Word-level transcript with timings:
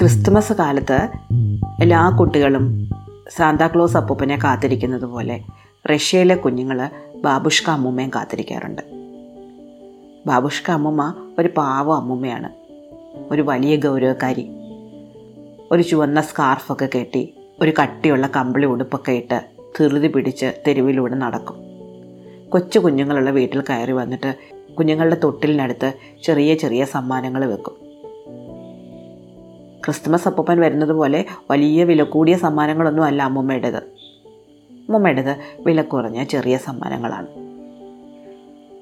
Christmas 0.00 0.52
കാലത്ത് 0.52 1.08
എല്ലാ 1.82 2.08
കുട്ടികളും 2.08 2.90
സാന്താക്ലോസ് 3.36 3.96
അപ്പൂപ്പനെ 3.96 4.36
കാത്തിരിക്കുന്നത് 4.36 5.04
പോലെ 5.04 5.40
റഷ്യയിലെ 5.92 6.34
കുഞ്ഞുങ്ങൾ 6.34 6.90
ബാബുഷ്ക 7.16 7.70
അമ്മൂമ്മയും 7.70 8.10
കാത്തിരിക്കാറുണ്ട്. 8.10 8.82
ബാബുഷ്ക 10.26 10.70
അമ്മൂമ്മ 10.70 11.14
ഒരു 11.38 11.48
പാവ 11.56 11.94
അമ്മൂമ്മയാണ്. 11.94 12.50
ഒരു 13.32 13.42
വലിയ 13.42 13.76
ഗൗരവക്കാരി. 13.76 14.48
ഒരു 15.70 15.82
ചുവന്ന 15.82 16.20
സ്കാർഫൊക്കെ 16.20 16.88
കെട്ടി 16.94 17.34
ഒരു 17.60 17.72
കട്ടിയുള്ള 17.82 18.26
കമ്പിളി 18.26 18.66
ഉടുപ്പൊക്കെ 18.66 19.12
ഇട്ട് 19.12 19.40
ധൃതി 19.78 20.06
പിടിച്ച് 20.06 20.62
തെരുവിലൂടെ 20.66 21.14
നടക്കും. 21.14 21.56
കൊച്ചു 22.48 22.78
കുഞ്ഞുങ്ങളുള്ള 22.78 23.30
വീട്ടിൽ 23.30 23.60
കയറി 23.60 23.92
വന്നിട്ട് 23.92 24.34
കുഞ്ഞുങ്ങളുടെ 24.78 25.16
തൊട്ടിലിനടുത്ത് 25.24 25.92
ചെറിയ 26.24 26.54
ചെറിയ 26.54 26.84
സമ്മാനങ്ങൾ 26.84 27.44
വെക്കും. 27.44 27.85
ക്രിസ്തുമസ് 29.86 30.28
അപ്പൂപ്പൻ 30.28 30.60
വരുന്നത് 30.60 30.92
പോലെ 30.92 31.24
വലിയ 31.50 31.84
വില 31.84 32.02
കൂടിയ 32.02 32.36
സമ്മാനങ്ങളൊന്നും 32.36 33.04
അല്ല 33.04 33.22
അമ്മൂമ്മയുടേത്. 33.22 33.76
അമ്മൂമ്മയുടേത് 33.76 35.36
വില 35.60 35.82
കുറഞ്ഞ 35.82 36.24
ചെറിയ 36.24 36.56
സമ്മാനങ്ങളാണ്. 36.56 37.26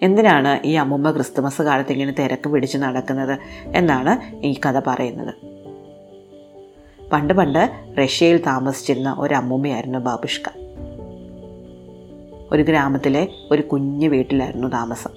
എന്തിനാണ് 0.03 0.67
ഈ 0.67 0.73
അമ്മൂമ്മ 0.73 1.11
ക്രിസ്തുമസ് 1.11 1.63
കാലത്ത് 1.63 1.93
ഇങ്ങനെ 1.93 2.13
തിരക്ക് 2.13 2.49
പിടിച്ച് 2.49 2.79
നടക്കുന്നത് 2.79 3.39
എന്നാണ് 3.77 4.47
ഈ 4.47 4.61
കഥ 4.67 4.81
പറയുന്നത്. 4.87 5.35
പണ്ട് 7.13 7.35
പണ്ട് 7.35 7.71
റഷ്യയിൽ 7.99 8.43
താമസിച്ചിരുന്ന 8.43 9.17
ഒരു 9.19 9.35
അമ്മൂമ്മയായിരുന്നു 9.35 9.99
ബാബുഷ്ക. 9.99 10.49
ഒരു 12.53 12.63
ഗ്രാമത്തിലെ 12.63 13.29
ഒരു 13.51 13.63
കുഞ്ഞു 13.63 14.09
വീട്ടിലായിരുന്നു 14.09 14.69
താമസം. 14.69 15.11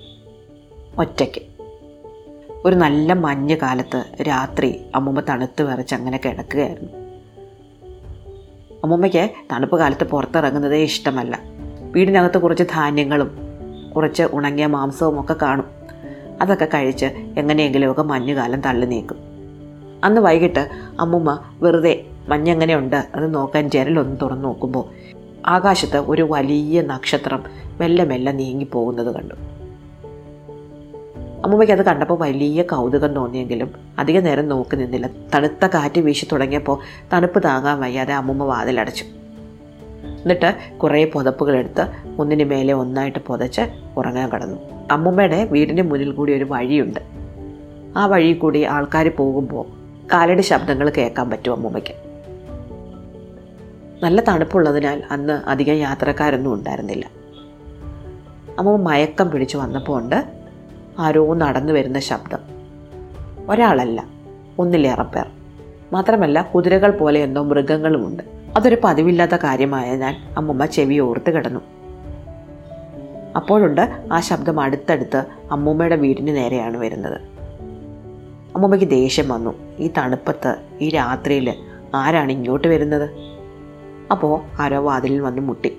ഒറ്റയ്ക്ക്. 0.98 1.57
ഒരു 2.68 2.76
നല്ല 2.76 3.14
മഞ്ഞ് 3.14 3.56
കാലത്ത് 3.56 4.04
രാത്രി 4.22 4.82
അമ്മൂമ്മ 4.96 5.20
തണുത്ത് 5.20 5.62
വിറച്ച് 5.62 5.96
അങ്ങനെ 5.96 6.20
കിടക്കുകയായിരുന്നു. 6.26 6.92
അമ്മൂമ്മയ്ക്ക് 8.84 9.30
തണുപ്പ് 9.52 9.76
കാലത്ത് 9.76 10.04
പുറത്തിറങ്ങുന്നതേ 10.04 10.84
ഇഷ്ടമല്ല. 10.84 11.40
വീടിനകത്ത് 11.80 12.38
കുറച്ച് 12.38 12.64
ധാന്യങ്ങളും 12.64 13.38
കുറച്ച് 13.96 14.24
ഉണങ്ങിയ 14.34 14.66
മാംസവും 14.66 15.20
ഒക്കെ 15.20 15.36
കാണും. 15.42 15.66
അതൊക്കെ 16.42 16.66
കഴിച്ച് 16.66 17.06
എങ്ങനെയെങ്കിലുമൊക്കെ 17.38 18.02
മഞ്ഞുകാലം 18.02 18.62
തള്ളി 18.62 18.86
നീക്കും. 18.86 19.18
അന്ന് 20.04 20.22
വൈകിട്ട് 20.22 20.70
അമ്മുമ്മ 21.00 21.40
വെറുതെ 21.62 22.06
മഞ്ഞെങ്ങനെയുണ്ട് 22.28 22.96
അത് 22.96 23.36
നോക്കാൻ 23.36 23.70
ജനലൊന്ന് 23.70 24.18
തുറന്നു 24.22 24.44
നോക്കുമ്പോൾ 24.44 24.90
ആകാശത്ത് 25.46 25.98
ഒരു 25.98 26.22
വലിയ 26.22 26.82
നക്ഷത്രം 26.82 27.44
മെല്ലെ 27.80 28.06
മെല്ലെ 28.06 28.32
നീങ്ങിപ്പോകുന്നത് 28.32 29.16
കണ്ടു. 29.16 29.57
അമ്മൂമ്മയ്ക്ക് 31.48 31.74
അത് 31.74 31.86
കണ്ടപ്പോൾ 31.86 32.20
വലിയ 32.20 32.62
കൗതുകം 32.62 33.14
തോന്നിയെങ്കിലും 33.14 33.72
അധിക 34.00 34.20
നേരം 34.20 34.48
നോക്കി 34.48 34.76
നിന്നില്ല. 34.76 35.10
തണുത്ത 35.36 35.66
കാറ്റ് 35.66 36.00
വീശി 36.00 36.28
തുടങ്ങിയപ്പോൾ 36.32 36.80
തണുപ്പ് 37.14 37.44
താങ്ങാൻ 37.44 37.80
വയ്യാതെ 37.80 38.14
അമ്മൂമ്മ 38.14 38.44
വാതിലടച്ചു. 38.44 39.04
എന്നിട്ട് 40.04 40.78
കുറേ 40.78 41.06
പുതപ്പുകളെടുത്ത് 41.06 41.88
ഒന്നിന് 42.20 42.44
മേലെ 42.44 42.74
ഒന്നായിട്ട് 42.74 43.20
പുതച്ച് 43.20 43.62
ഉറങ്ങാൻ 43.98 44.30
കടന്നു. 44.30 44.58
അമ്മൂമ്മയുടെ 44.92 45.46
വീടിന് 45.46 45.82
മുന്നിൽ 45.82 46.12
കൂടി 46.12 46.34
ഒരു 46.34 46.44
വഴിയുണ്ട്. 46.44 47.00
ആ 47.98 48.06
വഴി 48.06 48.34
കൂടി 48.34 48.64
ആൾക്കാർ 48.64 49.12
പോകുമ്പോൾ 49.18 49.66
കാലടി 50.14 50.42
ശബ്ദങ്ങൾ 50.42 50.90
കേൾക്കാൻ 50.90 51.30
പറ്റും 51.30 51.54
അമ്മൂമ്മയ്ക്ക്. 51.54 51.94
നല്ല 54.04 54.22
തണുപ്പുള്ളതിനാൽ 54.22 55.04
അന്ന് 55.12 55.50
അധികം 55.50 55.76
യാത്രക്കാരൊന്നും 55.76 56.54
ഉണ്ടായിരുന്നില്ല. 56.54 57.06
അമ്മൂമ്മ 58.60 58.90
മയക്കം 58.90 59.32
പിടിച്ചു 59.32 59.58
വന്നപ്പോൾ 59.58 60.02
ഉണ്ട് 60.02 60.37
ആരോ 61.00 61.36
നടന്നു 61.36 61.74
വരുന്ന 61.74 62.00
ശബ്ദം. 62.00 62.40
ഒരാളല്ല 63.50 64.06
ഒന്നിലേറെ 64.60 65.04
പേർ. 65.04 65.26
മാത്രമല്ല 65.94 66.52
കുതിരകൾ 66.56 66.92
പോലെ 66.92 67.20
എന്തോ 67.20 67.44
മൃഗങ്ങളുമുണ്ട്. 67.44 68.24
അതൊരു 68.58 68.78
പതിവില്ലാത്ത 68.84 69.36
കാര്യമായതിനാൽ 69.36 70.16
അമ്മുമ്മ 70.38 70.66
ചെവി 70.66 71.00
ഓർത്ത് 71.00 71.30
കിടന്നു. 71.30 71.60
അപ്പോഴുണ്ട് 73.36 74.08
ആ 74.12 74.20
ശബ്ദം 74.20 74.60
അടുത്തടുത്ത് 74.60 75.24
അമ്മൂമ്മയുടെ 75.52 75.96
വീടിന് 75.96 76.36
നേരെയാണ് 76.36 76.78
വരുന്നത്. 76.78 77.22
അമ്മൂമ്മയ്ക്ക് 78.56 78.90
ദേഷ്യം 78.90 79.30
വന്നു. 79.30 79.54
ഈ 79.80 79.90
തണുപ്പത്ത് 79.98 80.56
ഈ 80.82 80.90
രാത്രിയിൽ 80.90 81.54
ആരാണ് 81.96 82.32
ഇങ്ങോട്ട് 82.32 82.68
വരുന്നത്? 82.68 83.10
അപ്പോൾ 84.12 84.62
ആരോ 84.62 84.82
വാതിലിൽ 84.82 85.20
വന്ന് 85.20 85.42
മുട്ടി. 85.42 85.78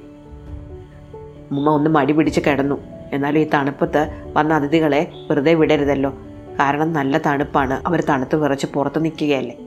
അമ്മൂമ്മ 1.51 1.71
ഒന്ന് 1.71 1.91
മടി 1.91 2.13
പിടിച്ച് 2.13 2.41
കിടന്നു. 2.47 2.98
എന്നാൽ 3.13 3.39
ഈ 3.39 3.49
തണുപ്പത്ത് 3.55 4.33
വന്ന 4.33 4.55
അതിഥികളെ 4.55 5.13
വെറുതെ 5.31 5.55
വിടരുതല്ലോ. 5.55 6.11
കാരണം 6.61 6.93
നല്ല 6.93 7.19
തണുപ്പാണ്. 7.19 7.83
അവർ 7.87 8.05
തണുത്ത് 8.05 8.37
വിറച്ച് 8.37 8.67
പുറത്ത് 8.67 9.05
നിൽക്കുകയല്ലേ. 9.05 9.59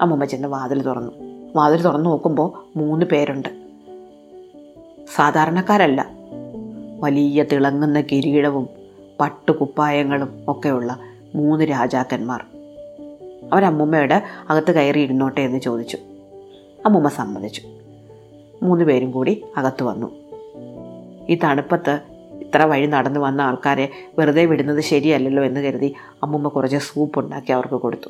അമ്മമ്മ 0.00 0.24
ചെന്ന് 0.24 0.48
വാതിൽ 0.48 0.82
തുറന്നു. 0.82 1.12
വാതിൽ 1.56 1.82
തുറന്നു 1.82 2.10
നോക്കുമ്പോൾ 2.10 2.78
മൂന്ന് 2.78 3.06
പേരുണ്ട്. 3.06 3.48
സാധാരണക്കാരല്ല. 5.14 6.10
വലിയ 7.00 7.42
തിളങ്ങുന്ന 7.42 8.00
കിരീടവും 8.00 8.68
പട്ടുകുപ്പായങ്ങളും 9.20 10.44
ഒക്കെയുള്ള 10.48 10.98
മൂന്ന് 11.34 11.64
രാജാക്കന്മാർ. 11.64 12.44
അവരമ്മൂമ്മയുടെ 13.52 14.22
അകത്ത് 14.50 14.72
കയറി 14.72 15.00
ഇരുന്നോട്ടെ 15.00 15.40
എന്ന് 15.40 15.58
ചോദിച്ചു. 15.58 15.98
അമ്മൂമ്മ 16.86 17.08
സമ്മതിച്ചു. 17.08 17.62
മൂന്ന് 18.62 18.84
പേരും 18.84 19.10
കൂടി 19.10 19.44
അകത്ത് 19.56 19.82
വന്നു. 19.82 20.10
ഈ 21.28 21.38
തണുപ്പത്ത് 21.44 22.00
ഇത്ര 22.52 22.62
വഴി 22.62 22.86
നടന്നു 22.86 23.20
വന്ന 23.20 23.42
ആൾക്കാരെ 23.42 23.88
വെറുതെ 24.18 24.44
വിടുന്നത് 24.44 24.80
ശരിയല്ലല്ലോ 24.80 25.44
എന്ന് 25.44 25.60
കരുതി 25.60 25.94
അമ്മൂമ്മ 26.22 26.48
കുറച്ച് 26.48 26.76
സൂപ്പ് 26.76 27.18
ഉണ്ടാക്കി 27.18 27.52
അവർക്ക് 27.52 27.74
കൊടുത്തു. 27.74 28.08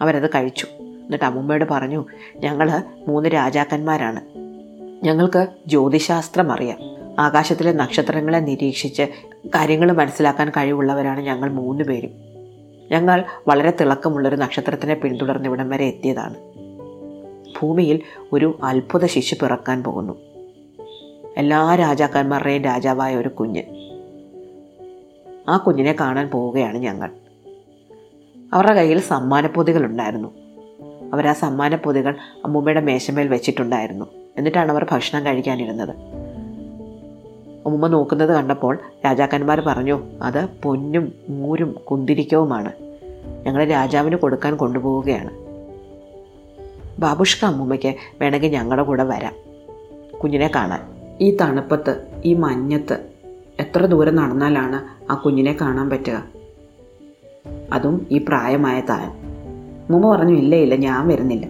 അവരത് 0.00 0.30
കഴിച്ചു. 0.30 0.66
എന്നിട്ട് 0.80 1.24
അമ്മൂമ്മയോട് 1.24 1.64
പറഞ്ഞു 1.70 2.04
ഞങ്ങൾ 2.36 2.82
മൂന്ന് 3.08 3.28
രാജാക്കന്മാരാണ്. 3.28 4.20
ഞങ്ങൾക്ക് 5.04 5.46
ജ്യോതിശാസ്ത്രം 5.66 6.52
അറിയാം. 6.52 6.78
ആകാശത്തിലെ 7.18 7.72
നക്ഷത്രങ്ങളെ 7.72 8.38
നിരീക്ഷിച്ച് 8.38 9.02
കാര്യങ്ങൾ 9.46 9.92
മനസ്സിലാക്കാൻ 9.92 10.50
കഴിവുള്ളവരാണ് 10.50 11.20
ഞങ്ങൾ 11.20 11.50
മൂന്ന് 11.50 11.84
പേരും. 11.84 12.10
ഞങ്ങൾ 12.90 13.24
വളരെ 13.48 13.70
തിളക്കമുള്ളൊരു 13.80 14.36
നക്ഷത്രത്തിനെ 14.36 14.94
പിന്തുടർന്ന് 14.94 15.48
ഇവിടം 15.48 15.68
വരെ 15.68 15.84
എത്തിയതാണ്. 15.84 16.34
ഭൂമിയിൽ 17.60 18.02
ഒരു 18.32 18.58
അത്ഭുത 18.62 19.06
ശിശു 19.06 19.34
പിറക്കാൻ 19.34 19.82
പോകുന്നു. 19.84 20.27
എല്ലാ 21.36 21.74
രാജാക്കന്മാരുടെയും 21.74 22.62
രാജാവായ 22.62 23.16
ഒരു 23.16 23.28
കുഞ്ഞ്. 23.28 23.62
ആ 25.48 25.56
കുഞ്ഞിനെ 25.56 25.96
കാണാൻ 26.00 26.30
പോവുകയാണ് 26.30 26.78
ഞങ്ങൾ. 26.78 27.10
അവരുടെ 28.52 28.74
കയ്യിൽ 28.74 29.00
സമ്മാനപ്പൊതികളുണ്ടായിരുന്നു 29.00 30.28
അവർ 31.12 31.26
ആ 31.26 31.32
സമ്മാനപ്പൊതികൾ 31.32 32.14
അമ്മൂമ്മയുടെ 32.44 32.80
മേശമേൽ 32.80 33.28
വെച്ചിട്ടുണ്ടായിരുന്നു. 33.28 34.04
എന്നിട്ടാണ് 34.38 34.72
അവർ 34.72 34.86
ഭക്ഷണം 34.90 35.26
കഴിക്കാനിരുന്നത്. 35.26 35.90
അമ്മൂമ്മ 37.66 37.86
നോക്കുന്നത് 37.86 38.32
കണ്ടപ്പോൾ 38.32 38.78
രാജാക്കന്മാർ 39.04 39.60
പറഞ്ഞു 39.60 40.02
അത് 40.22 40.48
പൊന്നും 40.62 41.12
മൂരും 41.28 41.72
കുന്തിരിക്കവുമാണ്. 41.72 42.72
ഞങ്ങൾ 43.46 43.64
രാജാവിന് 43.64 44.16
കൊടുക്കാൻ 44.16 44.56
കൊണ്ടുപോവുകയാണ്. 44.56 45.30
ബാബുഷ്ക 47.00 47.44
അമ്മൂമ്മയ്ക്ക് 47.44 47.94
വേണമെങ്കിൽ 48.20 48.48
ഞങ്ങളുടെ 48.48 48.82
കൂടെ 48.82 49.04
വരാം. 49.04 49.34
കുഞ്ഞിനെ 50.18 50.50
കാണാൻ. 50.54 50.97
ഈ 51.20 51.36
തണുപ്പത്ത് 51.40 52.06
ഈ 52.24 52.34
മഞ്ഞത്ത് 52.34 52.98
എത്ര 53.60 53.86
ദൂരം 53.86 54.16
നടന്നാലാണ് 54.16 55.12
ആ 55.12 55.14
കുഞ്ഞിനെ 55.14 55.56
കാണാൻ 55.60 55.90
പറ്റുക? 55.90 56.24
അതും 57.72 58.06
ഈ 58.10 58.18
പ്രായമായ 58.18 58.80
താൻ. 58.80 59.18
മുമ്പ് 59.90 60.08
പറഞ്ഞു 60.08 60.34
ഇല്ല 60.34 60.56
ഇല്ല 60.56 60.74
ഞാൻ 60.74 61.08
വരുന്നില്ല. 61.08 61.46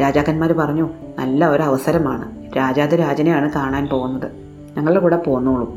രാജാക്കന്മാർ 0.00 0.52
പറഞ്ഞു 0.52 0.90
നല്ല 1.18 1.46
ഒരു 1.46 1.62
അവസരമാണ്. 1.62 2.56
രാജാതിരാജനെയാണ് 2.56 3.52
കാണാൻ 3.52 3.88
പോകുന്നത്. 3.88 4.30
ഞങ്ങളുടെ 4.76 5.00
കൂടെ 5.00 5.16
പോന്നോളൂ. 5.16 5.74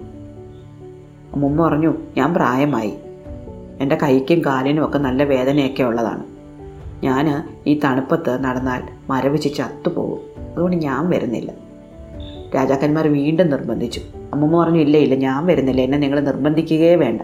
മുമ്പ് 1.35 1.63
പറഞ്ഞു 1.63 1.93
ഞാൻ 2.17 2.33
പ്രായമായി. 2.33 2.93
എന്റെ 3.79 3.97
കൈക്കും 4.03 4.45
കാലിനും 4.45 4.85
ഒക്കെ 4.85 4.97
നല്ല 4.97 5.23
വേദനയൊക്കെ 5.23 5.83
ഉള്ളതാണ്. 5.83 6.23
ഞാൻ 7.03 7.55
ഈ 7.67 7.79
തണുപ്പത്ത് 7.83 8.43
നടന്നാൽ 8.43 8.83
മരവിച്ച് 9.09 9.55
ചത്തുപോകും. 9.55 10.51
അതുകൊണ്ട് 10.51 10.77
ഞാൻ 10.77 11.09
വരുന്നില്ല. 11.09 11.64
രാജാക്കന്മാർ 12.55 13.07
വീണ്ടും 13.07 13.49
നിർബന്ധിച്ചു. 13.49 14.01
അമ്മമ്മ 14.33 14.63
പറഞ്ഞു 14.63 14.79
ഇല്ല 14.79 14.97
ഇല്ല 14.97 15.15
ഞാൻ 15.15 15.45
വരുന്നില്ല. 15.45 15.81
എന്നെ 15.81 15.97
നിങ്ങൾ 15.97 16.19
നിർബന്ധിക്കുകയേ 16.19 16.95
വേണ്ട. 16.95 17.21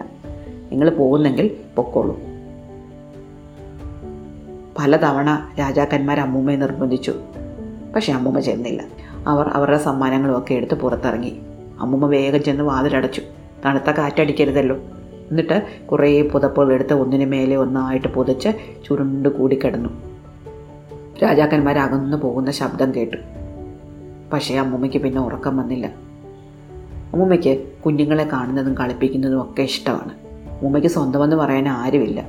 നിങ്ങൾ 0.72 0.90
പോകുന്നെങ്കിൽ 0.90 1.50
പൊക്കോളൂ. 1.76 2.20
പലതവണ 4.78 5.48
രാജാക്കന്മാർ 5.58 6.20
അമ്മൂമ്മയെ 6.20 6.56
നിർബന്ധിച്ചു. 6.56 7.14
പക്ഷേ 7.96 8.12
അമ്മൂമ്മ 8.12 8.40
ചെന്നില്ല. 8.40 8.82
അവർ 9.26 9.48
അവരുടെ 9.48 9.78
സമ്മാനങ്ങളുമൊക്കെ 9.78 10.54
എടുത്ത് 10.54 10.74
പുറത്തിറങ്ങി. 10.74 11.38
അമ്മൂമ്മ 11.80 12.06
വേഗം 12.06 12.42
ചെന്ന് 12.42 12.64
വാതിലടച്ചു. 12.64 13.22
തണുത്ത 13.64 13.90
കാറ്റടിക്കരുതല്ലോ. 13.90 14.76
എന്നിട്ട് 15.30 15.86
കുറേ 15.86 16.22
പുതപ്പുകൾ 16.22 16.72
എടുത്ത് 16.72 16.94
ഒന്നിനു 16.94 17.26
മേലെ 17.26 17.56
ഒന്നായിട്ട് 17.56 18.08
പുതച്ച് 18.08 18.48
ചുരുണ്ട് 18.88 19.28
കൂടി 19.28 19.58
കിടന്നു 19.58 19.90
രാജാക്കന്മാർ 21.22 21.78
അകന്നു 21.78 22.16
പോകുന്ന 22.16 22.50
ശബ്ദം 22.50 22.94
കേട്ടു. 22.94 23.41
പക്ഷേ 24.32 24.58
അമ്മൂമ്മയ്ക്ക് 24.58 24.98
പിന്നെ 24.98 25.20
ഉറക്കം 25.20 25.56
വന്നില്ല. 25.56 25.86
അമ്മൂമ്മയ്ക്ക് 27.12 27.72
കുഞ്ഞുങ്ങളെ 27.86 28.24
കാണുന്നതും 28.24 28.74
കളിപ്പിക്കുന്നതും 28.74 29.42
ഒക്കെ 29.42 29.62
ഇഷ്ടമാണ്. 29.62 30.12
അമ്മൂമ്മയ്ക്ക് 30.50 30.88
സ്വന്തമെന്ന് 30.88 31.36
പറയാൻ 31.36 31.68
ആരുമില്ല. 31.68 32.28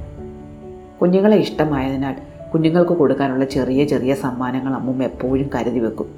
കുഞ്ഞുങ്ങളെ 1.02 1.38
ഇഷ്ടമായതിനാൽ 1.38 2.16
കുഞ്ഞുങ്ങൾക്ക് 2.54 2.92
കൊടുക്കാനുള്ള 2.92 3.46
ചെറിയ 3.46 3.84
ചെറിയ 3.84 4.14
സമ്മാനങ്ങൾ 4.14 4.74
അമ്മൂമ്മ 4.74 5.04
എപ്പോഴും 5.04 5.50
കരുതി 5.56 5.80
വെക്കും. 5.80 6.16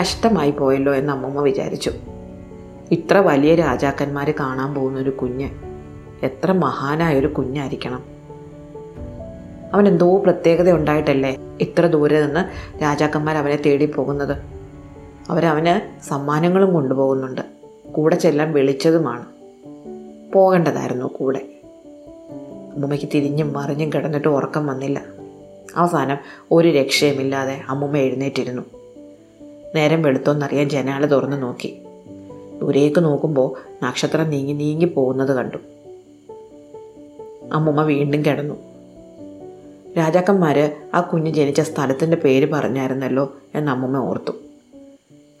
കഷ്ടമായി 0.00 0.50
പോയല്ലോ 0.50 0.94
എന്ന് 0.94 1.12
അമ്മൂമ്മ 1.12 1.40
വിചാരിച്ചു. 1.40 1.92
ഇത്ര 2.90 3.18
വലിയ 3.18 3.54
രാജാക്കന്മാർ 3.54 4.34
കാണാൻ 4.40 4.74
പോകുന്ന 4.74 4.98
ഒരു 4.98 5.10
കുഞ്ഞ് 5.10 5.48
എത്ര 6.22 6.52
മഹാനായ 6.52 7.18
ഒരു 7.18 7.26
കുഞ്ഞായിരിക്കണം. 7.26 8.15
അവൻ 9.76 9.88
എന്തോ 9.88 10.18
പ്രത്യേകത 10.18 10.70
ഉണ്ടായിട്ടല്ലേ 10.70 11.36
ഇത്ര 11.60 11.86
ദൂരെ 11.86 12.26
നിന്ന് 12.26 12.72
രാജാക്കന്മാർ 12.82 13.36
അവനെ 13.36 13.62
തേടി 13.66 13.86
പോകുന്നത്? 13.86 14.36
അവരവന് 15.30 16.02
സമ്മാനങ്ങളും 16.08 16.74
കൊണ്ടുപോകുന്നുണ്ട്. 16.74 17.40
കൂടെ 17.92 18.16
ചെല്ലാൻ 18.16 18.52
വിളിച്ചതുമാണ്. 18.52 19.24
പോകേണ്ടതായിരുന്നു 20.32 21.06
കൂടെ. 21.06 21.40
അമ്മുമ്മയ്ക്ക് 22.74 23.06
തിരിഞ്ഞും 23.14 23.52
മറിഞ്ഞും 23.52 23.92
കിടന്നിട്ട് 23.92 24.28
ഉറക്കം 24.28 24.66
വന്നില്ല. 24.66 25.02
അവസാനം 25.76 26.18
ഒരു 26.52 26.68
രക്ഷയുമില്ലാതെ 26.68 27.60
അമ്മുമ്മ 27.68 27.96
എഴുന്നേറ്റിരുന്നു. 27.96 28.62
നേരം 29.74 30.02
വെളുത്തോന്നറിയാൻ 30.02 30.68
ജനാല 30.68 31.06
തുറന്നു 31.06 31.36
നോക്കി. 31.36 31.82
ദൂരേക്ക് 32.62 33.04
നോക്കുമ്പോൾ 33.04 33.84
നക്ഷത്രം 33.84 34.30
നീങ്ങി 34.30 34.52
നീങ്ങി 34.52 34.84
പോകുന്നത് 34.84 35.36
കണ്ടു. 35.36 35.56
അമ്മുമ്മ 37.52 37.82
വീണ്ടും 37.82 38.24
കിടന്നു. 38.24 38.75
രാജാക്കന്മാർ 39.98 40.72
ആ 40.94 41.00
കുഞ്ഞ് 41.00 41.30
ജനിച്ച 41.30 41.60
സ്ഥലത്തിന്റെ 41.60 42.16
പേര് 42.16 42.50
പറഞ്ഞായിരുന്നല്ലോ 42.52 43.36
എന്ന് 43.54 43.72
അമ്മമ്മ 43.72 43.98
ഓർത്തു. 43.98 44.32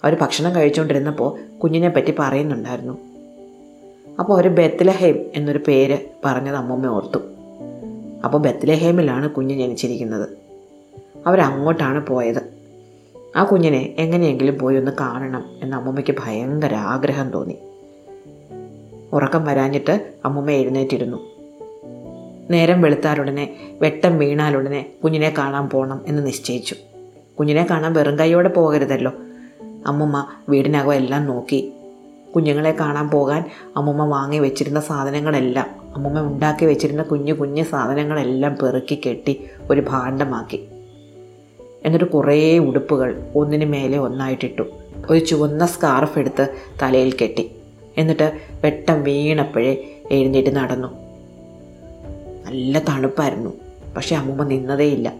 അവർ 0.04 0.16
ഭക്ഷണം 0.20 0.54
കഴിച്ചുകൊണ്ടിരുന്നപ്പോൾ 0.54 1.58
കുഞ്ഞിനെ 1.58 1.88
പറ്റി 1.88 2.14
പറയുന്നുണ്ടായിരുന്നു. 2.18 2.98
അപ്പോൾ 4.18 4.32
അവർ 4.32 4.48
ബെത്ലഹേം 4.48 5.18
എന്നൊരു 5.34 5.60
പേര് 5.68 5.98
പറഞ്ഞത് 6.24 6.56
അമ്മമ്മ 6.56 6.86
ഓർത്തു. 6.86 7.18
അപ്പോൾ 8.24 8.38
ബെത്ലഹേമിലാണ് 8.38 9.30
കുഞ്ഞ് 9.30 9.58
ജനിച്ചിരിക്കുന്നത്. 9.58 10.28
അവരങ്ങോട്ടാണ് 11.26 12.06
പോയത്. 12.06 12.56
ആ 13.36 13.44
കുഞ്ഞിനെ 13.44 13.94
എങ്ങനെയെങ്കിലും 13.98 14.58
പോയി 14.58 14.76
ഒന്ന് 14.76 14.90
കാണണം 15.00 15.44
എന്ന് 15.62 15.76
അമ്മമ്മയ്ക്ക് 15.76 16.14
ഭയങ്കര 16.20 16.74
ആഗ്രഹം 16.74 17.30
തോന്നി. 17.30 17.58
ഉറക്കം 19.12 19.44
വരാഞ്ഞിട്ട് 19.44 20.12
അമ്മമ്മ 20.24 20.50
എഴുന്നേറ്റിരുന്നു. 20.50 21.35
നേരം 22.50 22.82
വെളുത്താലുടനെ 22.82 23.56
വെട്ടം 23.80 24.18
വീണാലുടനെ 24.18 24.86
കുഞ്ഞിനെ 25.04 25.34
കാണാൻ 25.38 25.68
പോകണം 25.68 26.00
എന്ന് 26.06 26.26
നിശ്ചയിച്ചു. 26.26 26.74
കുഞ്ഞിനെ 27.38 27.66
കാണാൻ 27.70 27.92
വെറും 27.92 28.18
കൈയോടെ 28.18 28.48
പോകരുതല്ലോ. 28.48 29.12
അമ്മുമ്മ 29.86 30.26
വീടിനകം 30.48 30.94
എല്ലാം 30.94 31.26
നോക്കി. 31.26 31.72
കുഞ്ഞുങ്ങളെ 32.34 32.76
കാണാൻ 32.80 33.08
പോകാൻ 33.08 33.44
അമ്മുമ്മ 33.76 34.04
വാങ്ങി 34.04 34.38
വെച്ചിരുന്ന 34.38 34.80
സാധനങ്ങളെല്ലാം 34.80 35.66
അമ്മുമ്മ 35.94 36.20
ഉണ്ടാക്കി 36.20 36.64
വെച്ചിരുന്ന 36.64 37.02
കുഞ്ഞു 37.02 37.32
കുഞ്ഞു 37.32 37.62
സാധനങ്ങളെല്ലാം 37.62 38.56
പെറുക്കി 38.62 39.00
കെട്ടി 39.06 39.44
ഒരു 39.70 39.80
ഭാണ്ഡമാക്കി. 39.80 40.68
എന്നിട്ട് 41.84 42.04
കുറേ 42.04 42.58
ഉടുപ്പുകൾ 42.58 43.26
ഒന്നിന് 43.34 43.64
മേലെ 43.64 43.98
ഒന്നായിട്ടിട്ടു. 43.98 44.62
ഒരു 45.10 45.24
ചുവന്ന 45.24 45.66
സ്കാർഫ് 45.66 46.18
എടുത്ത് 46.18 46.48
തലയിൽ 46.82 47.16
കെട്ടി. 47.22 47.50
എന്നിട്ട് 47.96 48.32
വെട്ടം 48.64 49.02
വീണപ്പോഴേ 49.02 50.00
എഴുന്നേറ്റ് 50.10 50.56
നടന്നു. 50.56 51.05
നല്ല 52.46 52.78
തണുപ്പായിരുന്നു. 52.78 53.50
പക്ഷെ 53.96 54.16
അമ്മൂമ്മ 54.16 54.44
നിന്നതേയില്ല. 54.44 55.12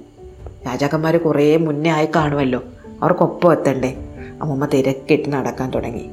രാജാക്കന്മാർ 0.66 1.16
കുറേ 1.16 1.56
മുന്നേ 1.56 1.90
ആയി 1.90 2.08
കാണുമല്ലോ. 2.16 2.62
അവർക്കൊപ്പം 3.02 3.52
എത്തണ്ടേ? 3.52 3.96
അമ്മൂമ്മ 4.42 4.66
തിരക്കിട്ട് 4.66 5.28
നടക്കാൻ 5.28 5.70
തുടങ്ങി. 5.70 6.10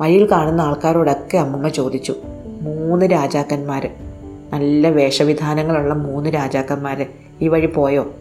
വഴിയിൽ 0.00 0.30
കാണുന്ന 0.30 0.60
ആൾക്കാരോടൊക്കെ 0.60 1.36
അമ്മൂമ്മ 1.36 1.68
ചോദിച്ചു 1.68 2.14
മൂന്ന് 2.62 3.06
രാജാക്കന്മാർ 3.06 3.90
നല്ല 4.52 4.88
വേഷവിധാനങ്ങളുള്ള 4.88 5.94
മൂന്ന് 5.94 6.30
രാജാക്കന്മാർ 6.30 7.06
ഈ 7.40 7.48
വഴി 7.48 7.66
പോയോ? 7.66 8.14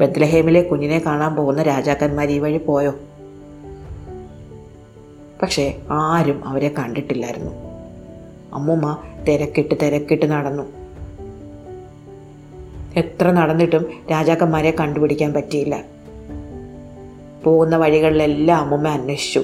ബദ്ലഹേമിലെ 0.00 0.62
കുഞ്ഞിനെ 0.62 1.02
കാണാൻ 1.06 1.34
പോകുന്ന 1.34 1.62
രാജാക്കന്മാർ 1.62 2.30
ഈ 2.30 2.38
വഴി 2.38 2.58
പോയോ? 2.58 2.94
പക്ഷേ 5.42 5.80
ആരും 5.90 6.48
അവരെ 6.48 6.74
കണ്ടിട്ടില്ലായിരുന്നു. 6.78 7.50
അമ്മൂമ്മ 8.52 8.98
തിരക്കിട്ട് 9.28 9.74
തിരക്കിട്ട് 9.82 10.26
നടന്നു. 10.26 10.85
എത്ര 12.96 13.30
നടന്നിട്ടും 13.30 13.86
രാജാക്കന്മാരെ 14.10 14.74
കണ്ടുപിടിക്കാൻ 14.80 15.32
പറ്റിയില്ല. 15.32 15.84
പോകുന്ന 17.44 17.76
വഴികളിലെല്ലാം 17.76 18.58
അമ്മമ്മ 18.58 18.88
അന്വേഷിച്ചു. 18.88 19.42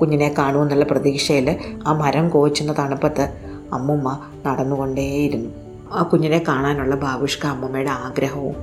കുഞ്ഞിനെ 0.00 0.34
കാണുമെന്നുള്ള 0.38 0.84
പ്രതീക്ഷയിൽ 0.84 1.58
ആ 1.86 1.92
മരം 1.92 2.28
കോച്ചുന്ന 2.28 2.74
തണുപ്പത്ത് 2.78 3.32
അമ്മുമ്മ 3.72 4.20
നടന്നുകൊണ്ടേയിരുന്നു. 4.46 5.50
ആ 5.92 6.02
കുഞ്ഞിനെ 6.02 6.44
കാണാനുള്ള 6.48 6.94
ബാബുഷ്ക 6.94 7.46
അമ്മമ്മയുടെ 7.46 7.90
ആഗ്രഹവും 7.90 8.56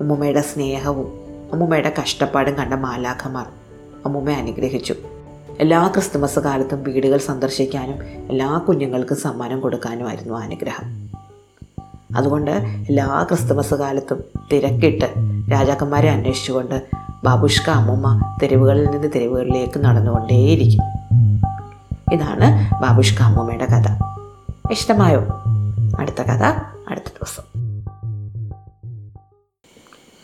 അമ്മുമ്മയുടെ 0.00 0.40
സ്നേഹവും 0.40 1.12
അമ്മുമ്മയുടെ 1.52 1.92
കഷ്ടപ്പാടും 2.02 2.54
കണ്ട 2.54 2.74
മാലാഖമാർ 2.74 3.46
അമ്മുമ്മയെ 4.06 4.36
അനുഗ്രഹിച്ചു. 4.36 4.94
എല്ലാ 5.60 5.88
ക്രിസ്തുമസ് 5.88 6.38
കാലത്തും 6.38 6.82
വീടുകൾ 6.82 7.18
സന്ദർശിക്കാനും 7.18 8.04
എല്ലാ 8.30 8.58
കുഞ്ഞുങ്ങൾക്കും 8.58 9.16
സമ്മാനം 9.16 9.60
കൊടുക്കാനുമായിരുന്നു 9.60 10.34
അനുഗ്രഹം. 10.34 11.05
അതുകൊണ്ട് 12.16 12.50
എല്ലാ 12.88 13.26
ക്രിസ്തുമസ് 13.28 13.74
കാലത്തും 13.74 14.22
തിരക്കിട്ട് 14.52 15.14
രാജാക്കന്മാരെ 15.52 16.10
അന്വേഷിച്ചുകൊണ്ട് 16.10 16.82
ബാബുഷ്ക 17.24 17.70
അമ്മൂമ്മ 17.70 18.38
തെരുവുകളിൽ 18.42 18.90
നിന്ന് 18.90 19.08
തെരുവുകളിലേക്ക് 19.14 19.78
നടന്നുകൊണ്ടേയിരിക്കും. 19.78 20.82
ഇതാണ് 22.12 22.74
ബാബുഷ്ക 22.82 23.22
അമ്മൂമ്മയുടെ 23.22 23.66
കഥ. 23.66 23.88
ഇഷ്ടമായോ? 24.70 25.24
അടുത്ത 26.00 26.22
കഥ. 26.22 26.75